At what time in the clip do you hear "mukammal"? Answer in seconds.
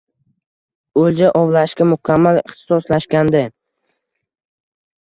1.91-2.43